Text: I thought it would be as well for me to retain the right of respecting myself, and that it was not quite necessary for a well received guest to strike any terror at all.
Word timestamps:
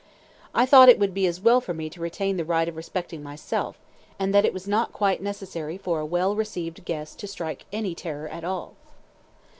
I 0.55 0.65
thought 0.65 0.89
it 0.89 0.97
would 0.97 1.13
be 1.13 1.27
as 1.27 1.39
well 1.41 1.61
for 1.61 1.75
me 1.75 1.87
to 1.91 2.01
retain 2.01 2.37
the 2.37 2.43
right 2.43 2.67
of 2.67 2.75
respecting 2.75 3.21
myself, 3.21 3.77
and 4.17 4.33
that 4.33 4.45
it 4.45 4.51
was 4.51 4.67
not 4.67 4.91
quite 4.91 5.21
necessary 5.21 5.77
for 5.77 5.99
a 5.99 6.05
well 6.07 6.35
received 6.35 6.85
guest 6.85 7.19
to 7.19 7.27
strike 7.27 7.65
any 7.71 7.93
terror 7.93 8.27
at 8.27 8.43
all. 8.43 8.73